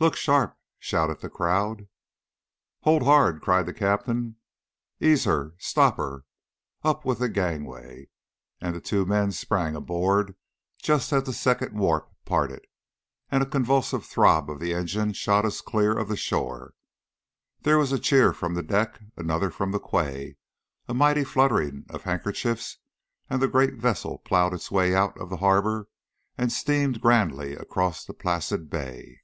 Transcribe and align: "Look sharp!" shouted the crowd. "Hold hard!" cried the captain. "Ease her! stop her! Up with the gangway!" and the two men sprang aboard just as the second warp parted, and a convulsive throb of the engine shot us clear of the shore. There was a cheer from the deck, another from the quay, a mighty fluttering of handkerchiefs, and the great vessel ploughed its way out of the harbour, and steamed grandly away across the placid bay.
"Look 0.00 0.16
sharp!" 0.16 0.58
shouted 0.80 1.20
the 1.20 1.30
crowd. 1.30 1.86
"Hold 2.80 3.04
hard!" 3.04 3.40
cried 3.40 3.66
the 3.66 3.72
captain. 3.72 4.34
"Ease 4.98 5.22
her! 5.26 5.54
stop 5.58 5.96
her! 5.96 6.24
Up 6.82 7.04
with 7.04 7.20
the 7.20 7.28
gangway!" 7.28 8.08
and 8.60 8.74
the 8.74 8.80
two 8.80 9.06
men 9.06 9.30
sprang 9.30 9.76
aboard 9.76 10.34
just 10.78 11.12
as 11.12 11.22
the 11.22 11.32
second 11.32 11.78
warp 11.78 12.10
parted, 12.24 12.66
and 13.30 13.44
a 13.44 13.46
convulsive 13.46 14.04
throb 14.04 14.50
of 14.50 14.58
the 14.58 14.74
engine 14.74 15.12
shot 15.12 15.44
us 15.44 15.60
clear 15.60 15.96
of 15.96 16.08
the 16.08 16.16
shore. 16.16 16.74
There 17.60 17.78
was 17.78 17.92
a 17.92 17.98
cheer 18.00 18.32
from 18.32 18.54
the 18.54 18.62
deck, 18.64 18.98
another 19.16 19.50
from 19.52 19.70
the 19.70 19.78
quay, 19.78 20.34
a 20.88 20.94
mighty 20.94 21.22
fluttering 21.22 21.86
of 21.88 22.02
handkerchiefs, 22.02 22.78
and 23.30 23.40
the 23.40 23.46
great 23.46 23.74
vessel 23.74 24.18
ploughed 24.18 24.52
its 24.52 24.68
way 24.68 24.96
out 24.96 25.16
of 25.16 25.30
the 25.30 25.36
harbour, 25.36 25.86
and 26.36 26.50
steamed 26.50 27.00
grandly 27.00 27.52
away 27.52 27.60
across 27.62 28.04
the 28.04 28.14
placid 28.14 28.68
bay. 28.68 29.20